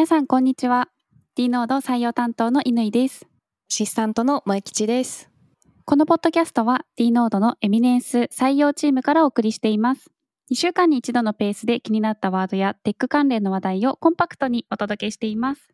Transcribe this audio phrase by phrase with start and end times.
[0.00, 0.88] 皆さんこんにちは。
[1.34, 3.26] D ノード採用担当の乾です。
[3.26, 3.28] ア
[3.68, 5.28] シスタントの萌吉です。
[5.84, 10.10] このポッドキャストは D ノードのエミネンス採用チームからお送りしています。
[10.50, 15.68] 2週間に一度のペースで気になったワードやテック関連の話題をコンパクトにお届けしています。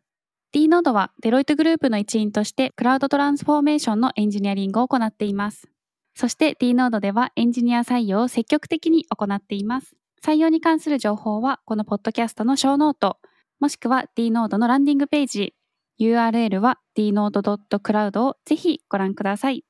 [0.51, 5.69] D ノードはデロイトグループの一員としてクラウドトランスフォーメーションのエンジニアリングを行っています。
[6.15, 9.95] そして D ノードではエンジニア採用を積極的に行っています。
[10.21, 13.19] 採用に関する情報はこのポッドキャストのショーノート
[13.59, 15.53] もしくは D ノードのランディングページ
[15.99, 19.63] URL は dnode.cloud をぜひご覧ください。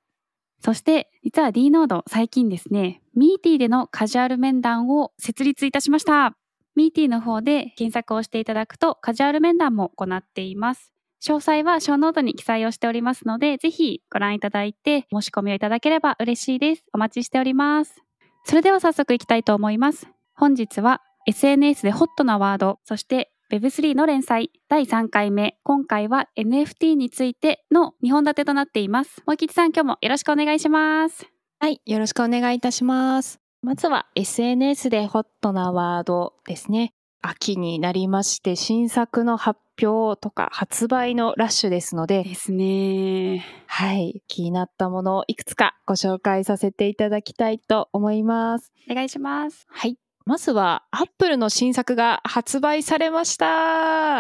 [0.60, 6.36] そして、実は D ノード最近ですね、 Meety でのカジュアル面談を設立いたしました。
[6.76, 10.92] Meety の方で検索をしていただくとカジュアル面談も行っています。
[11.24, 16.86] 詳細はショーノートに記載をしておりますので、ぜひご覧いただいて申し込みをいただければ嬉しいです。
[16.94, 18.04] お待ちしております。
[18.44, 20.08] それでは早速いきたいと思います。
[20.36, 25.58] 本日は SNS でホットなワード、そして Web3 の連載第3回目。
[25.64, 29.24] 今回は NFT についての2本立てとなっています。
[29.26, 31.26] もうきちさん今日もよろしくお願いします。
[31.60, 33.40] はい、よろしくお願いいたします。
[33.62, 36.92] まずは SNS でホットなワードですね。
[37.22, 43.46] 秋になりまして新作の発表とか発売のラッシュですので、ですね。
[43.68, 48.74] はい、気になったものをいくつかご紹介させていただきたいと思います。
[48.92, 49.66] お願いします。
[49.70, 49.98] はい。
[50.28, 53.46] まずは、アップルの新作が発売されました。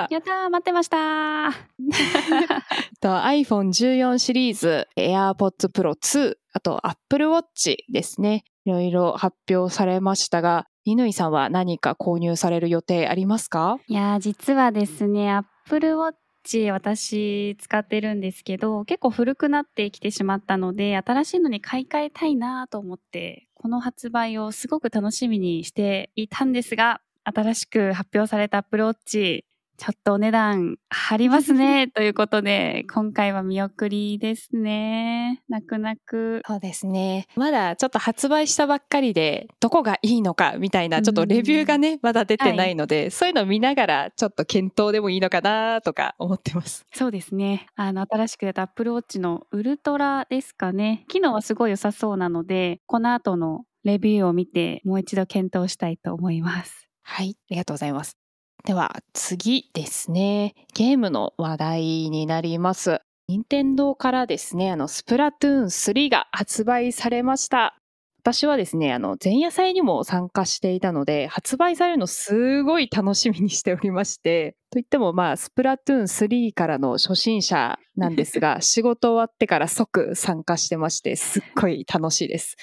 [0.09, 1.52] やったー待ってました
[3.02, 8.45] と iPhone14 シリーズ、AirPods Pro 2、あと Apple Watch ですね。
[8.64, 13.77] いろいろ発表されましたが、乾さんは何か購入される予定ありますか？
[13.88, 29.44] いやー実はですね、Apple Watch 私使ってるんですけど、結構古くなってきてしまったので、新しいのに買い替えたいなと思って、この発売をすごく楽しみにしていたんですが、新しく発表された Apple Watch、
[29.78, 31.88] ちょっとお値段張りますね。
[31.94, 35.44] ということで、今回は見送りですね。
[35.47, 36.42] 泣く泣く。
[36.47, 37.28] そうですね。
[37.36, 46.83] まだちょっと発売したばっかりで、どこがいいのかみたいな、ちょっとレビューがね、まだ出てないので、そういうのを見ながら、ちょっと検討でもいいのかなとか思ってます。
[46.93, 47.67] そうですね。
[47.76, 51.05] あの、新しく出た Apple Watch のウルトラですかね。
[51.08, 56.89] 機能はすごい良さそうなので、この後のレビューを見て、もう一度検討したいと思います。
[57.04, 58.17] はい、ありがとうございます。
[58.65, 60.53] では次ですね。
[60.73, 63.01] ゲームの話題になります。
[63.29, 67.77] 任天堂からですね、あの、スプラトゥーン3が発売されました。
[68.19, 82.57] 私はですね、あの、前夜祭にも参加していたので、発売されるのすごい楽しみにしておりまして、といってもまあ、スプラトゥーン3からの初心者なんですが、 仕事終わってから即参加してまして、すっごい楽しいです。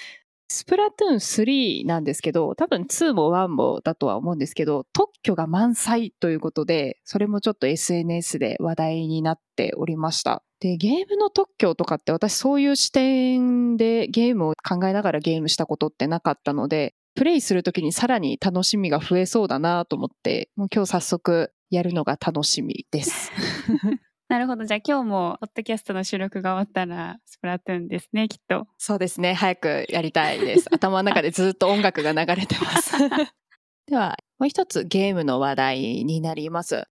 [0.47, 10.43] スプラトゥーン3なんですけど、多分2も1もだとは思うんですけど、特許が満載ということで、それもちょっと SNS で話題になっておりました。
[10.59, 23.31] で、ゲームの特許とかって私そういう視点でゲームを考えながらゲームしたことってなかったので、プレイするときにさらに楽しみが増えそうだなと思って、もう今日早速やるのが楽しみです。
[24.27, 24.65] なるほど。
[24.65, 28.67] じゃあ今日も、ポッドキャストの収録が終わったら、スプラトゥーンですね、きっと。
[28.77, 29.33] そうですね。
[29.33, 30.67] 早くやりたいです。
[30.73, 32.93] 頭の中でずっと音楽が流れてます。
[33.87, 36.87] では、もう一つゲームの話題になります。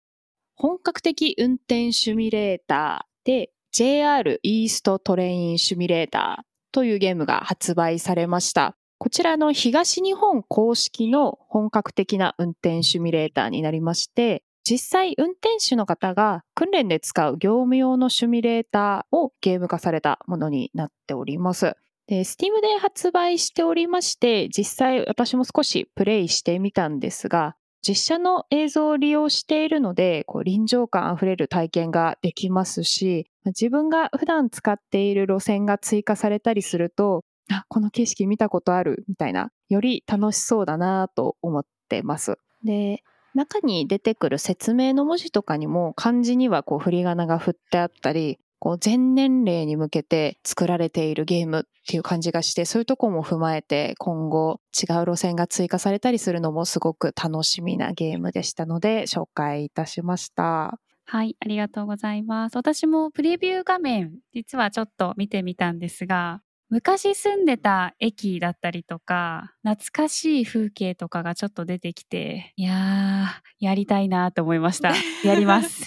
[0.56, 8.76] 本格的運転シミュレーターで JR イーストトレインシミュレーターというゲームが発売されました。
[8.98, 21.74] こちらの東日本公式の本格的な運転シミュレーターになりまして、実際運転手の方が訓練で使う業務用のシミュレーターをゲーム化されたものになっております。
[22.06, 42.38] で、Steam で発売しておりまして、実際私も少しプレイしてみたんですが、実写の映像を利用しているので、こう臨場感あふれる体験ができますし、自分が普段使っている路線が追加されたりすると、あ、この景色見たことあるみたいな、より楽しそうだなと思ってます。
[42.62, 43.02] で、
[43.34, 60.78] 中に出てくる説明の文字とかにも漢字にはこう振り仮名が振ってあったり、こう全年齢に向けて作られているゲームっていう感じがして、そういうとこも踏まえて今後違う路線が追加されたりするのもすごく楽しみなゲームでしたので紹介いたしました。
[61.06, 62.56] はい、ありがとうございます。
[62.56, 74.94] 私もプレビュー画面、実はちょっと見てみたんですが、昔住んでた駅だったりとか、懐かしい風景とかがちょっと出てきて、いやー、やりたいなと思いました。
[75.24, 75.84] やります。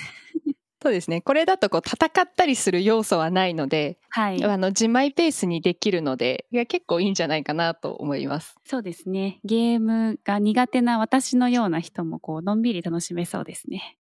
[0.83, 1.21] そうですね。
[1.21, 4.43] これだとこう戦ったりする要素はないので、はい。
[4.43, 8.55] あの自前ペースにできるので、いや結構いいんじゃないかなと思います。
[8.65, 9.39] そうですね。
[9.45, 13.97] ゲームが苦手な私のような人もこう、のんびり楽しめそうですね。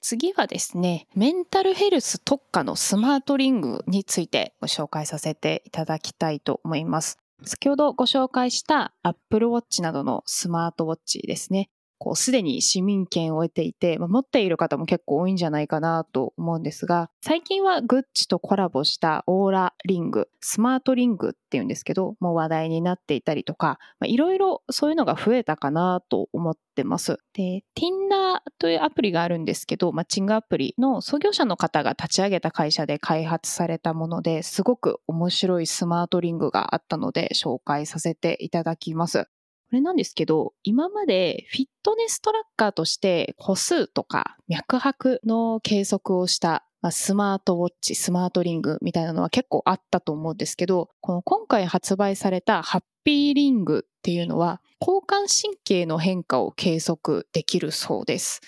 [0.00, 7.18] 次はですね、メンタルヘルス特化のスマートリングについてご紹介させていただきたいと思います。
[7.44, 11.70] 先ほどご紹介した Apple Watch などのスマートウォッチですね。
[12.00, 27.18] こう、すでに市民権を得ていて、まあ、持っている方も結構多いんじゃないかなと思うんですが、最近はグッチとコラボしたオーラリング、スマートリングっていうんですけど、もう話題になっていたりとか、いろいろそういうのが増えたかなと思ってます。
[27.34, 39.28] で、Tinder というアプリがあるんですけど、マッチングアプリの創業者の方が立ち上げた会社で開発されたものですごく面白いスマートリングがあったので紹介させていただきます。
[39.70, 58.40] これなんですけど、今までフィットネストラッカーとして歩数とか脈拍の計測をしたスマートウォッチ、スマートリングみたいなのは結構あったと思うんですけど、この今回発売されたハッピーリングっていうのは交感神経の変化を計測できるそうです。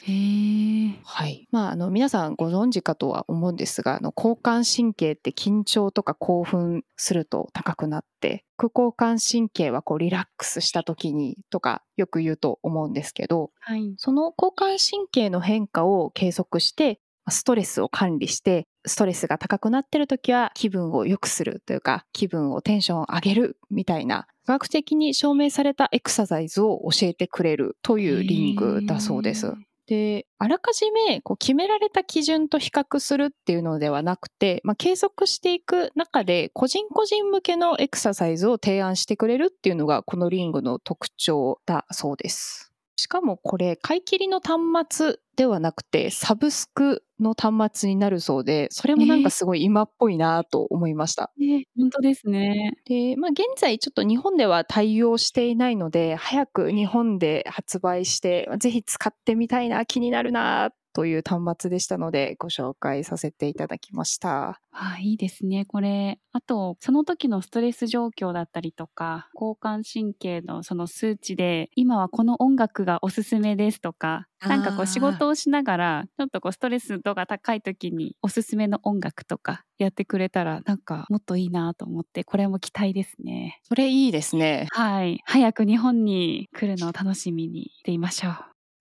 [1.04, 1.46] はい。
[1.50, 17.00] まあ、あの、皆さんご存知かとは思うんですが、あの、交感神経って緊張とか興奮すると高くなって、副交感神経はこうリラックスした時にとかよく言うと思うんですけど、はい、その交感神経の変化を計測して、
[17.30, 29.52] ストレスを管理して、ストレスが高くなってる時は気分を良くするというか、気分をテンションを上げるみたいな、科学的に証明されたエクササイズを教えてくれるというリングだそうです。
[29.86, 42.71] で、あらかじめこう決められた基準と比較するっていうのではなくて、まあ、計測していく中で個人個人向けのエクササイズを提案してくれるっていうのがこのリングの特徴だそうです。
[42.96, 51.32] しかもこれ、買い切りの端末ではなくて、サブスクの端末になるそうで、それもなんかすごい今っぽいなと思いました。
[51.40, 52.72] えー、本当ですね。
[52.84, 64.60] で、まあ現在ちょっと日本では対応していないので、早く日本で発売して、ぜひ使ってみたいな、気になるなという端末でしたのでご紹介させていただきました。
[64.74, 65.66] あいいですね。
[65.66, 83.60] これ、あと、その時のストレス状況だったりとか、交感神経のその数値で、今はこの音楽がおすすめですとか、なんかこう仕事をしながら、ちょっとこうストレス度が高い時におすすめの音楽とかやってくれたら、なんかもっといいなと思って、これも期待ですね。
[83.64, 84.68] それいいですね。
[84.70, 85.20] はい。
[85.26, 88.34] 早く日本に来るのを楽しみにしていましょう。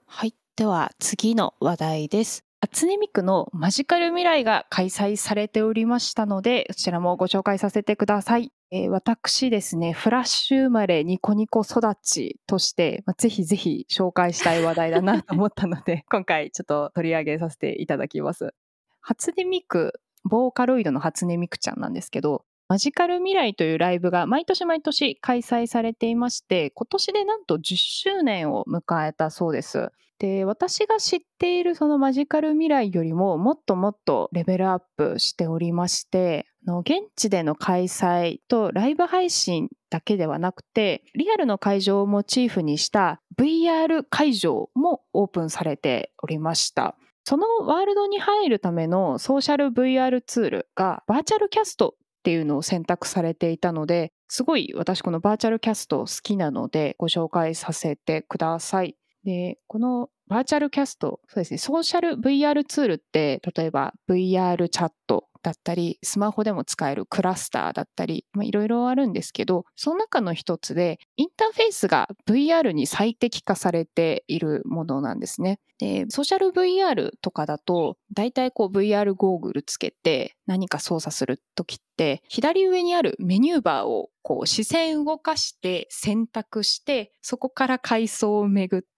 [0.06, 0.41] はい。
[0.58, 2.44] では次の話題です。
[2.60, 8.52] 初音ミクのマジカル未来が開催されておりましたので、そちらもご紹介させてください。
[8.70, 18.54] えー、私ですね、フラッシュ生まれニコニコ育ちとして、まあ、ぜひぜひ紹介したい話題だなと思ったので、 今回ちょっと取り上げさせていただきます。
[19.00, 29.92] 初音ミク、ボーカロイドの初音ミクちゃんなんですけど、マジカル未来というライブが毎年毎年開催されていまして、今年でなんと10周年を迎えたそうです。
[30.20, 46.96] で、私が知っているそのマジカル未来よりももっともっとレベルアップしておりまして、現地での開催とライブ配信だけではなくて、リアルの会場をモチーフにした VR 会場もオープンされておりました。
[47.26, 58.96] そのワールドに入るためのソーシャル VR ツールがバーチャルキャストっていうのを選択されていたので、すごい私このバーチャルキャスト好きなのでご紹介させてください。
[59.24, 75.60] で、このバーチャルキャスト、そうですね、ソーシャル VR ツールって、例えば VR チャットだったり、スマホでも使えるクラスターだったり、いろいろあるんですけど、その中の一つで、インターフェースが VR に最適化されているものなんですね。
[75.80, 88.92] で、ソーシャル VR とかだと、だいたいこう VR ゴーグルつけて何か操作するときって、左上にあるメニューバーをこう視線動かして選択して、そこから階層を巡って、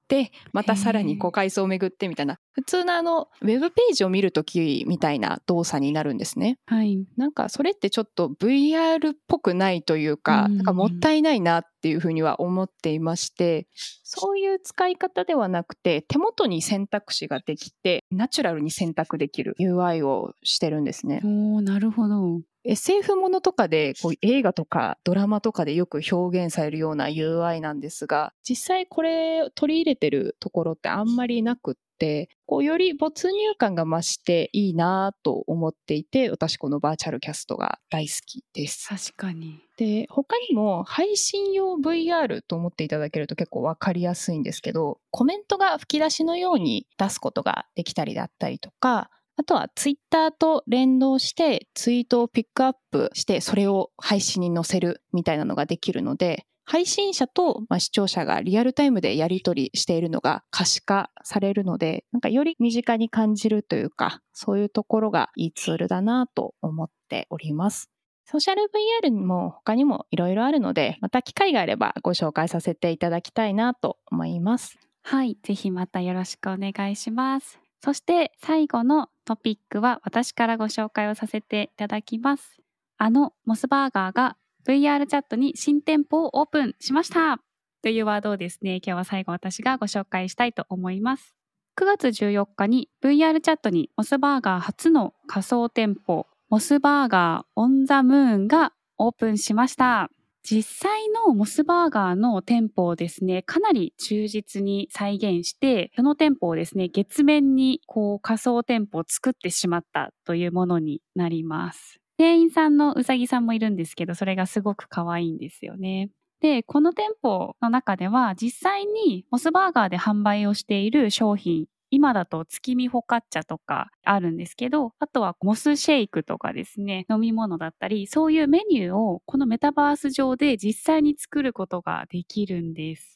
[0.51, 6.57] またさらにこう階層を巡ってみたいな、普通のあの、ウェブページを見るときみたいな動作になるんですね。
[6.65, 7.05] はい。
[7.17, 13.67] なんかそれってちょっと VR っぽくないというか、なんかもったいないなっていうふうには思っていまして、
[14.03, 21.21] そういう使い方ではなくて、手元に選択肢ができて、ナチュラルに選択できる UI をしてるんですね。
[21.23, 22.41] おなるほど。
[22.65, 38.87] SF ものとかで、こう映画とかドラマとかでよく表現されるような UI なんですが、実際これ取り入れてるところってあんまりなくって、こうより没入感が増していいなと思っていて、私このバーチャルキャストが大好きです。
[38.87, 39.59] 確かに。
[39.77, 67.89] で、他にも配信用 VR と思っていただけると結構わかりやすいんですけど、コメントが吹き出しのように出すことができたりだったりとか、あとはツイッターと連動してツイートをピックアップしてそれを配信に載せるみたいなのができるので、配信者と、視聴者がリアルタイムでやり取りしているのが可視化されるので、なんかより身近に感じるというか、そういうところがいいツールだなと思っております。
[68.25, 68.69] ソーシャル
[69.03, 74.79] VR にも他にもいろいろあるので、また機会があればご紹介させていただきたいなと思います。
[75.03, 77.62] はい、ぜひまたよろしくお願いします。
[77.83, 82.61] そして最後のトピックは私からご紹介をさせていただきます。
[82.97, 87.41] あのモスバーガーが VR チャットに新店舗をオープンしました
[87.81, 91.35] というワードをですね、今日は最後私がご紹介したいと思います。
[91.77, 100.09] 9月14日に VR チャットにモスバーガー初の仮想店舗モスバーガーオンザムーンがオープンしました。
[100.43, 111.99] 実際のモスバーガーの店舗をですね、かなり忠実に再現して、その店舗をですね、月面にこう仮想店舗を作ってしまったというものになります。
[112.17, 116.09] 店員さんのうさぎさんもいるんですけど、それがすごく可愛いんですよね。
[116.41, 133.15] で、この店舗の中では実際にモスバーガーで販売をしている商品今だと月見ホカッチャとかあるんですけど、あとはモスシェイクとかですね、飲み物だったり、そういうメニューをこのメタバース上で実際に作ることができるんです。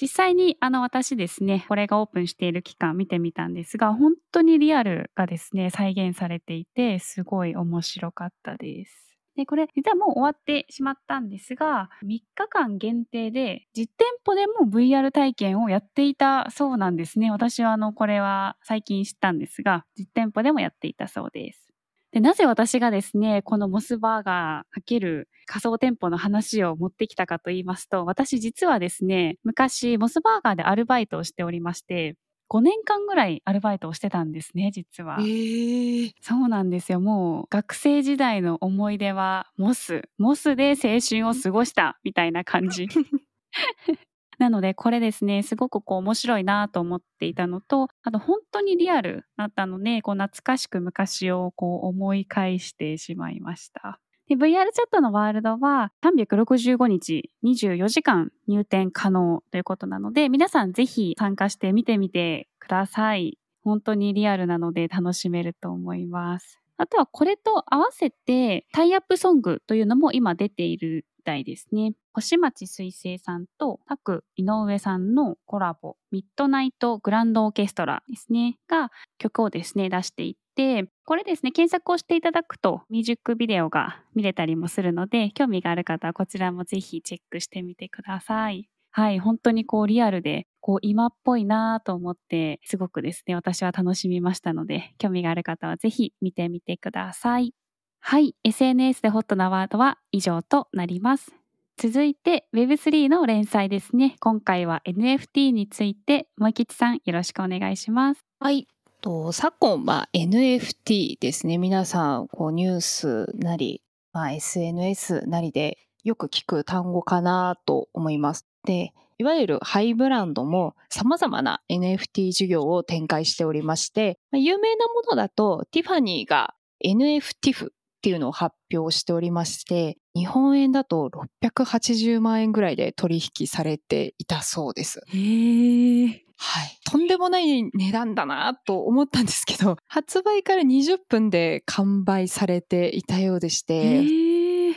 [0.00, 9.03] 実際にあの私ですね、これがオープンしている期間見てみたんですが、本当にリアルがですね、再現されていて、すごい面白かったです。
[9.36, 17.30] で、これ、実はもう終わってしまったんですが、3日間限定で、実店舗でも VR 体験をやっていたそうなんですね。
[17.32, 21.68] 私は、あの、これは最近知ったんですが、実店舗でもやっていたそうです。
[22.12, 32.14] で、なぜ私がですね、このモスバーガー×仮想店舗の話を持ってきたかと言いますと、私実はですね、昔、モスバーガーでアルバイトをしておりまして、
[32.54, 35.16] 5年間ぐらいアルバイトをしてたんですね、実は。
[35.18, 37.00] えー、そうなんですよ。
[37.00, 40.02] もう学生時代の思い出はモス。
[40.18, 42.86] モスで青春を過ごしたみたいな感じ。
[44.38, 53.98] なのでこれですね、すごくこう面白いなと思っていたのと、あと本当にリアルだったので、こう懐かしく昔をこう思い返してしまいました。
[54.28, 63.38] で VR チャットのワールドは365日24時間入店可能ということなので、皆さんぜひ参加してみてみてください。
[63.62, 66.58] 本当にリアルなので楽しめると思います。
[66.76, 71.92] あとはこれと合わせてタイアップソングというのも今出ているみたいですね。
[72.14, 88.68] 星町水星さんとタク井上さんのコラボ、ミッドナイトグランドオーケストラですね、が曲をですね、出していてて、これですね、検索をしていただくとミュージックビデオが見れたりもするので、興味がある方はこちらもぜひチェックしてみてください。
[88.90, 97.52] はい、本当にこうリアルで、こう今っぽいなと思って、すごくですね、私は楽しみましたので、興味がある方はぜひ見てみてください。
[97.98, 101.34] はい、SNS でホットなワードは以上となります。
[101.76, 104.14] 続いて Web3 の連載ですね。
[104.20, 108.20] 今回は NFT について、萌吉さんよろしくお願いします。
[108.38, 108.68] はい。
[109.04, 111.58] と昨今、まあ、NFT ですね。
[111.58, 113.82] 皆さん、こうニュースなり、
[114.14, 118.46] まあ、SNS なりでよく聞く単語かなと思います。
[118.64, 127.72] で、いわゆるハイブランドも様々な NFT 事業を展開しておりまして、有名なものだとティファニーが NFTIF
[128.04, 131.08] っていうのを発表しておりまして、日本円だと
[131.42, 135.00] 680万円ぐらいで取引されていたそうです。
[135.08, 136.08] へー。
[136.36, 136.78] はい。
[136.84, 144.04] とんでもない値段だなと思ったんですけど、 発売から20分で完売されていたようでして、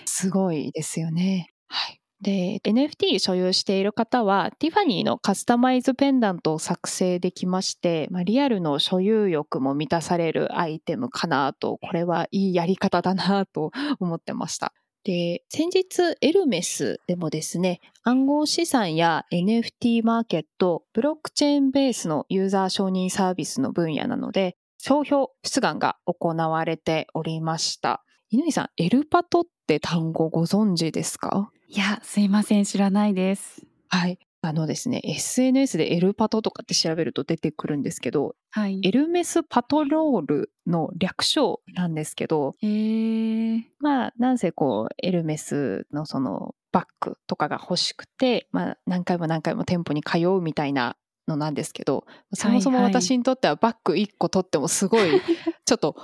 [0.05, 1.49] すごいですよね。
[1.67, 1.99] はい。
[2.21, 14.73] で、NFT 所有している方は、ティファニーのカスタマイズペンダントを作成できまして、まあ、リアルの所有欲も満たされるアイテムかなと、これはいいやり方だなと 思ってました。
[15.03, 28.03] で、先日エルメスでもですね、暗号資産や NFT マーケット、ブロックチェーンベースのユーザー承認サービスの分野なので、商標出願が行われておりました。
[28.29, 31.51] 犬井さん、エルパトって単語ご存知ですか？
[31.69, 33.65] いや、すいません、知らないです。
[33.89, 34.19] はい。
[34.41, 50.95] あのですね、SNS でエルパトとかって調べると出てくるんですけど、はい、エルメスパトロールの略称なんですけど、へまあ、なんせこう、エルメスのそのバッグとかが欲しくて、まあ、何回も何回も店舗に通うみたいな
[51.27, 55.09] のなんですけど、そもそも私にとってはバッグ1個取ってもすごい、
[55.65, 55.97] ちょっと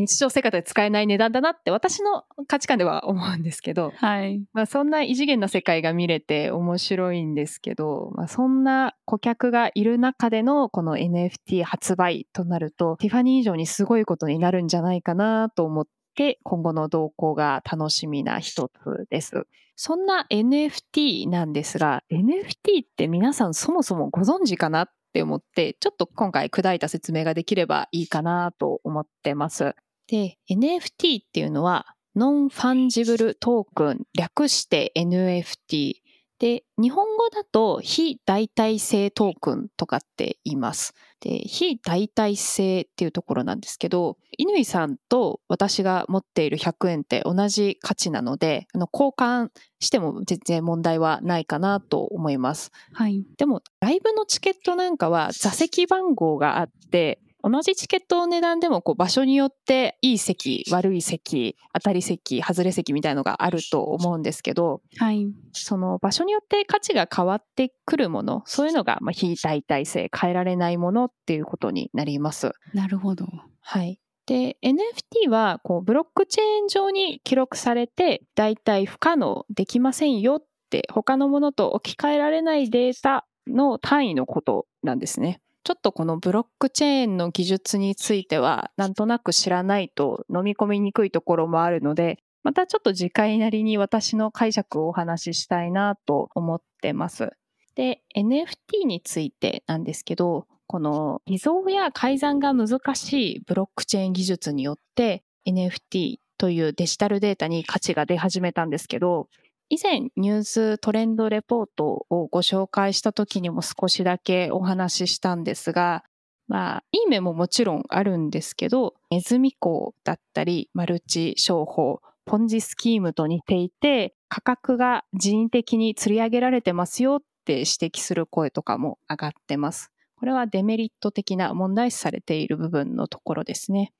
[0.00, 4.42] 日常生活で使えない値段だなって私の価値観では思うんですけど、はい。
[4.52, 19.46] まあそんな異次元の世界が見れて面白いんですけど、まあそんな顧客がいる中でのこの NFT 発売となると、ティファニー以上にすごいことになるんじゃないかなと思って今後の動向が楽しみな一つです。
[19.82, 29.74] そんな NFT なんですが、NFT って皆さんそもそもご存知かなって思って、ちょっと今回砕いた説明ができればいいかなと思ってます。
[30.10, 31.86] で、NFT っていうのは、
[32.16, 35.94] ノンファンジブルトークン、略して NFT。
[36.40, 40.94] で、日本語だと非代替性トークンとかって言います。
[41.20, 52.72] で、非代替性っていうところなんですけど、乾さんと私が持っている100円って同じ価値なので、あの交換しても全然問題はないかなと思います。
[52.94, 53.24] はい。
[53.36, 65.26] でも、ライブのチケットなんかは座席番号があって、同じチケットの値段でもこう場所によっていい席、悪い席、当たり席、外れ席みたいのがあると思うんですけど、はい。
[65.52, 72.52] その場所によって価値が変わってくるもの、そういうのがまあ非代替性、変えられないものっていうことになります。
[72.74, 73.26] なるほど。
[73.60, 74.00] はい。
[74.26, 85.40] で、NFT はこうブロックチェーン上に記録されて、だいたい不可能、できませんよって、他のものと置き換えられないデータの単位のことなんですね。
[85.62, 97.30] ちょっとこのブロックチェーンの技術については、なんとなく知らないと飲み込みにくいところもあるので、またちょっと次回なりに私の解釈をお話ししたいなと思ってます。
[97.74, 109.28] で、NFT についてなんですけど、この偽造や改ざんが難しいブロックチェーン技術によって NFT というデジタルデータに価値が出始めたんですけど、
[109.70, 116.02] 以前ニューストレンドレポートをご紹介した時にも少しだけお話ししたんですが、
[116.48, 129.92] まあ、いい面ももちろんあるんですけど、ネズミ講だったり、マルチ商法、ポンジスキームと似ていて、価格が人為的に釣り上げられてますよって指摘する声とかも上がってます。
[130.16, 133.92] これはデメリット的な問題視されている部分のところですね。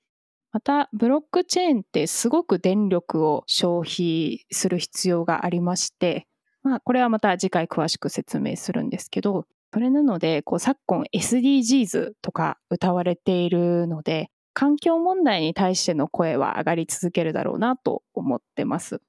[0.52, 6.26] また、ブロックチェーンってすごく電力を消費する必要がありまして、
[6.62, 19.00] まあ、これはまた次回詳しく説明するんですけど、それなので、こう昨今 SDGs とか歌われているので、環境問題に対しての声は上がり続けるだろうなと思ってます。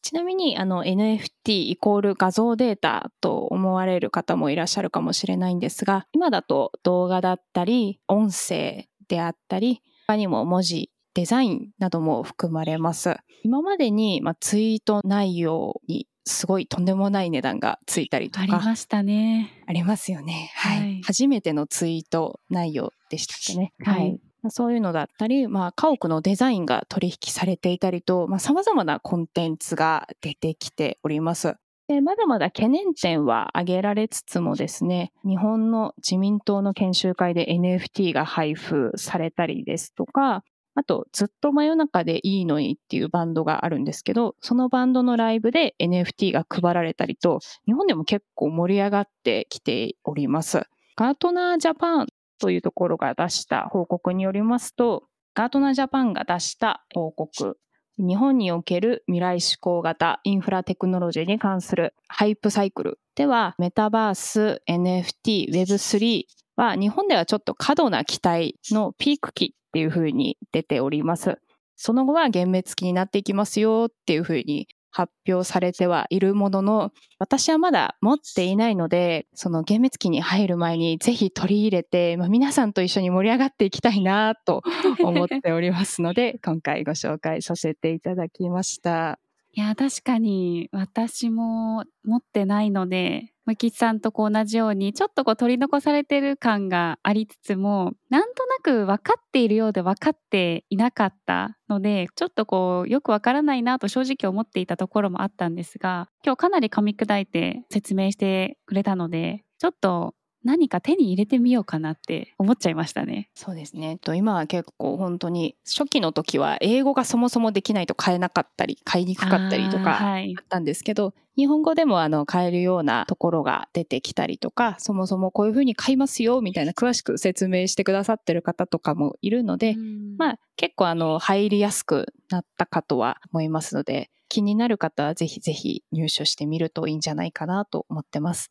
[0.00, 13.16] ちなみにあの NFT イコール画像データと思われる方もいらっしゃるかもしれないんですが、今だと動画だったり、音声であったり、他にも文字、デザインなども含まれます。
[13.44, 18.46] 今までに、まあ、ツイート内容にすごいとんでもない値段がついたりとあか。
[18.46, 19.62] りましたね。
[19.66, 20.50] ありますよね。
[20.56, 20.78] はい。
[20.78, 23.74] はい初めてのツイート内容でしたっけね。
[23.80, 31.56] はいまあそういうのだったり、まあ、家屋のデザインが取引されていたりと、まあ、様々なコンテンツが出てきております。
[31.88, 50.66] でまだまだ懸念点は挙げられつつもですね、日本の自民党の研修会で NFT が配布されたりですとか、あと、ずっと真夜中でいいのにっていうバンドがあるんですけど、そのバンドのライブで NFT が配られたりと、日本でも結構盛り上がってきております。
[50.94, 52.06] ガートナージャパン
[52.38, 57.58] というところが出した報告によりますと、ガートナージャパンが出した報告、
[57.98, 71.38] 日本における未来志向型インフラテクノロジーに関するハイプサイクルでは、メタバース、NFT、Web3 は日本ではちょっと過度な期待のピーク期っていうふうに出ております。
[71.74, 84.62] その後は幻滅期になっていきますよっていうふうに発表されてはいるものの、私はまだ持っていないので、その幻滅期に入る前にぜひ取り入れて、まあ、皆さんと一緒に盛り上がっていきたいなと
[85.00, 89.20] 思っておりますので、今回ご紹介させていただきました。
[89.52, 110.12] いや、確かに私も持ってないので、むきさんとこう同じように、ちょっとこう取り残されてる感がありつつも、なんとなく分かっているようで分かっていなかったので、ちょっとこうよく分からないなと正直思っていたところもあったんですが、今日かなり噛み砕いて説明してくれたので、ちょっと
[110.48, 113.28] 何か手に入れてみようかなって思っちゃいましたね。
[113.34, 113.98] そうですね。
[113.98, 129.76] と今は結構本当に初期の時は英語がそもそもできないと買えなかったり、買いにくかったりとかはいあったんですけど、日本語でもあの買えるようなところが出てきたりとか、そもそもこういうふうに買いますよみたいな詳しく説明してくださってる方とかもいるので、
[130.16, 138.50] まあ、あ結構あの入りやすくなったかとは思いますので、気になる方はぜひぜひ入手してみるといいんじゃないかなと思ってます。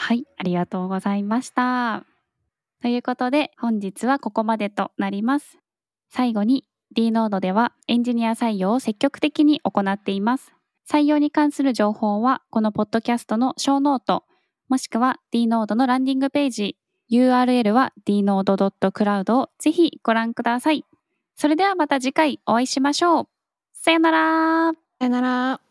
[0.00, 2.06] はい、ありがとうございました。
[2.80, 5.58] ということで、本日はここまでとなります。
[6.08, 10.54] 最後に、D ノードではエンジニア採用を積極的に行っています。
[10.88, 14.22] 採用に関する情報は、このポッドキャストのショーノート、
[14.68, 16.76] もしくは D ノードのランディングページ、
[17.10, 20.84] URL は dnode.cloud をぜひご覧ください。
[21.34, 23.28] それではまた次回お会いしましょう。
[23.72, 24.72] さよなら。
[25.00, 25.67] さよなら。